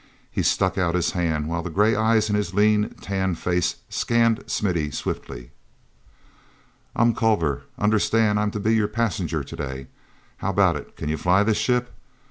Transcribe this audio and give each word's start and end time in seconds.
He 0.31 0.41
stuck 0.41 0.79
out 0.79 0.95
his 0.95 1.11
hand, 1.11 1.47
while 1.47 1.61
the 1.61 1.69
gray 1.69 1.95
eyes 1.95 2.27
in 2.27 2.35
his 2.35 2.55
lean, 2.55 2.89
tanned 3.01 3.37
face 3.37 3.75
scanned 3.87 4.43
Smithy 4.47 4.89
swiftly. 4.89 5.51
"I'm 6.95 7.13
Culver. 7.13 7.65
Understand 7.77 8.39
I'm 8.39 8.49
to 8.49 8.59
be 8.59 8.73
your 8.73 8.87
passenger 8.87 9.43
to 9.43 9.55
day. 9.55 9.87
How 10.37 10.49
about 10.49 10.75
it—can 10.75 11.07
you 11.09 11.17
fly 11.17 11.43
the 11.43 11.53
ship? 11.53 11.93